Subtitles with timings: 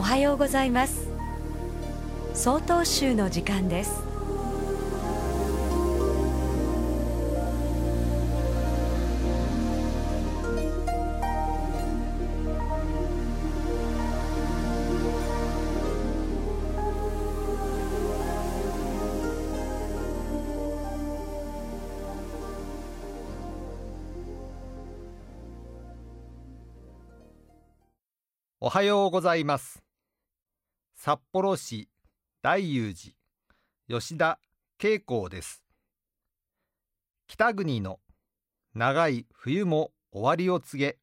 [0.00, 1.10] おはようございます
[2.32, 4.02] 総統集の時間です
[28.60, 29.89] おはようございます。
[31.02, 31.88] 札幌市
[32.42, 33.14] 大雄寺
[34.00, 34.38] 吉田
[34.78, 35.64] 恵光です。
[37.26, 38.00] 北国の
[38.74, 40.98] 長い冬も終わりを告げ、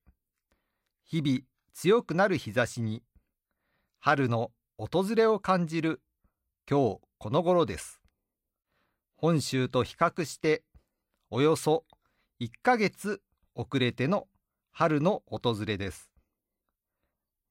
[1.04, 1.40] 日々
[1.74, 3.02] 強くなる日差しに
[3.98, 6.04] 春の訪れを感じる
[6.70, 8.00] 今日この頃です。
[9.16, 10.62] 本州と比較して
[11.32, 11.86] およそ
[12.40, 13.20] 1ヶ月
[13.56, 14.28] 遅れての
[14.72, 16.12] 春の訪れです。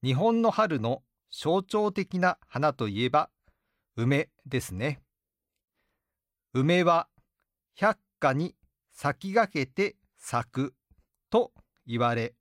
[0.05, 1.03] 日本の春の
[1.39, 3.29] 象徴的な花といえば
[3.95, 5.03] 梅ですね。
[6.55, 7.09] 梅は
[7.75, 8.55] 百花に
[8.91, 10.75] 先駆けて咲く
[11.29, 11.53] と
[11.87, 12.35] 言われ、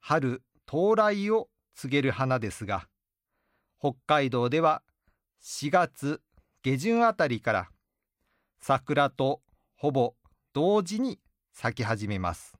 [0.00, 2.88] 春到来を告げる花ですが、
[3.78, 4.82] 北海道では
[5.44, 6.22] 4月
[6.62, 7.68] 下旬あたりから
[8.58, 9.42] 桜と
[9.76, 10.14] ほぼ
[10.54, 11.20] 同時に
[11.52, 12.56] 咲き始めます。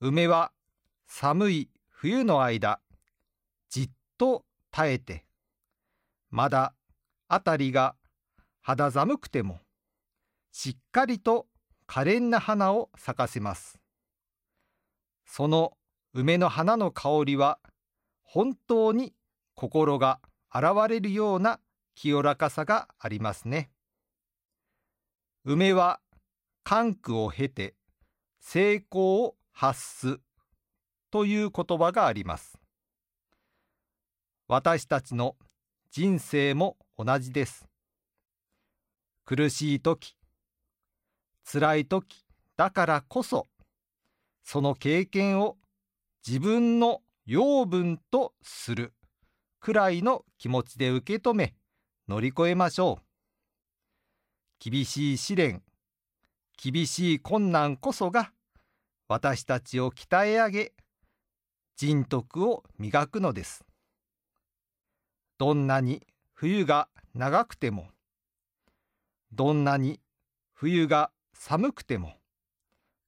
[0.00, 0.52] 梅は
[1.06, 2.80] 寒い冬の間
[4.18, 5.24] と耐えて
[6.30, 6.74] まだ
[7.28, 7.94] 辺りが
[8.60, 9.60] 肌寒くても
[10.52, 11.46] しっかりと
[11.86, 13.78] 可憐な花を咲かせます
[15.24, 15.72] その
[16.12, 17.58] 梅の花の香りは
[18.24, 19.14] 本当に
[19.54, 21.60] 心が洗われるような
[21.94, 23.70] 清らかさがありますね
[25.44, 26.00] 梅は
[26.64, 27.74] 寒苦を経て
[28.40, 30.20] 成功を発す
[31.10, 32.58] という言葉があります。
[34.50, 35.36] 私たちの
[35.90, 37.68] 人生も同じです。
[39.26, 40.16] 苦しい時、
[41.44, 42.24] 辛い時
[42.56, 43.46] だからこそ、
[44.42, 45.58] その経験を
[46.26, 48.94] 自分の養分とする
[49.60, 51.54] くらいの気持ちで受け止め
[52.08, 54.70] 乗り越えましょう。
[54.70, 55.62] 厳しい試練、
[56.56, 58.32] 厳しい困難こそが
[59.08, 60.72] 私たちを鍛え上げ、
[61.76, 63.67] 人徳を磨くのです。
[65.38, 66.02] どんなに
[66.34, 67.88] 冬が長くても、
[69.32, 70.00] どんなに
[70.52, 72.14] 冬が寒くても、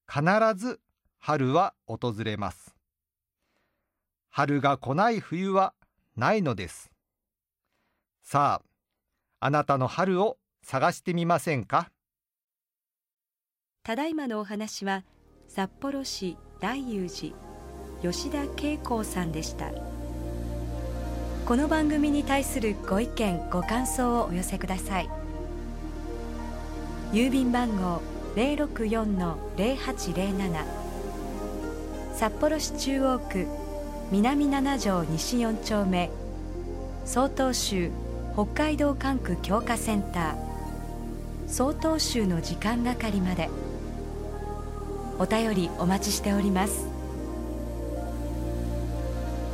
[0.08, 0.22] 必
[0.56, 0.80] ず
[1.18, 2.76] 春は訪れます。
[4.30, 5.74] 春が来ない冬は
[6.16, 6.92] ないのです。
[8.22, 11.90] さあ、あなたの春を探してみませんか？
[13.82, 15.04] ただいまのお話は
[15.48, 17.34] 札幌市大雄寺
[18.02, 19.72] 吉田恵光さんでした
[21.46, 25.08] この番組に対するご意見ご感想をお寄せください。
[27.12, 28.02] 郵便番号
[28.36, 30.64] 064-0807
[32.14, 33.46] 札幌市中央区
[34.12, 36.10] 南七条西4丁目。
[37.04, 37.90] 曹洞州
[38.34, 40.36] 北海道管区強化センター。
[41.48, 43.48] 曹洞州の時間係まで。
[45.18, 46.89] お便りお待ちしております。